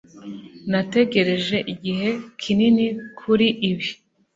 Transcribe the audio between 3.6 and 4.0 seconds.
ibi